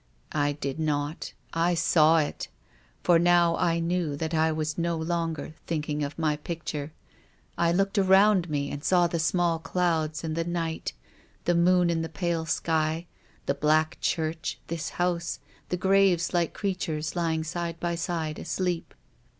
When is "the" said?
9.05-9.19, 10.35-10.43, 11.45-11.53, 12.01-12.09, 13.45-13.53, 15.69-15.77